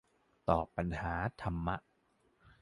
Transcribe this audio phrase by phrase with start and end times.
[0.49, 1.75] ตอบปัญหาธรรมะ